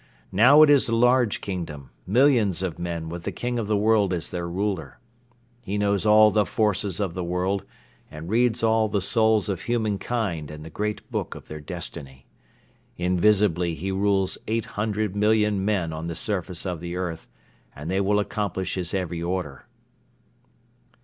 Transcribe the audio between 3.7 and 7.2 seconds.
World as their ruler. He knows all the forces of